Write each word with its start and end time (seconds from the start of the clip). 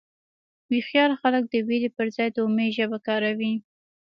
هوښیار 0.69 1.11
خلک 1.21 1.43
د 1.49 1.55
وېرې 1.67 1.89
پر 1.97 2.07
ځای 2.15 2.29
د 2.31 2.37
امید 2.47 2.71
ژبه 2.77 2.97
کاروي. 3.07 3.53